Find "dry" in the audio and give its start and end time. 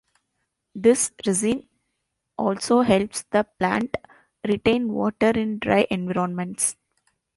5.59-5.85